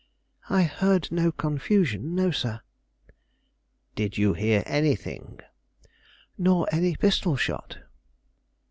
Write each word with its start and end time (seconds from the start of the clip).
"I 0.49 0.63
heard 0.63 1.11
no 1.11 1.31
confusion; 1.31 2.15
no, 2.15 2.31
sir." 2.31 2.61
"Did 3.93 4.17
you 4.17 4.33
hear 4.33 4.63
anything?" 4.65 5.41
"Nor 6.39 6.67
any 6.71 6.95
pistol 6.95 7.35
shot." 7.35 7.77